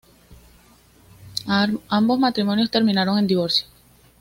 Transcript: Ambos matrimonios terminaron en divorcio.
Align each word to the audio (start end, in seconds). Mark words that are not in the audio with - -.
Ambos 1.47 2.17
matrimonios 2.17 2.71
terminaron 2.71 3.19
en 3.19 3.27
divorcio. 3.27 3.67